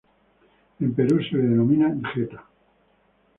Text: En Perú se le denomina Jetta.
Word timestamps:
En 0.85 0.89
Perú 0.99 1.19
se 1.23 1.35
le 1.35 1.43
denomina 1.49 1.93
Jetta. 2.15 2.43